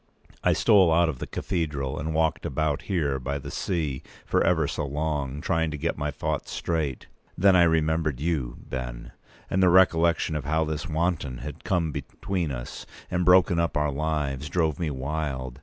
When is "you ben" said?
8.19-9.11